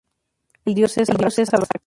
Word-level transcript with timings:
El 0.65 0.73
Dios 0.73 0.97
es 0.97 1.11
Abraxas. 1.11 1.45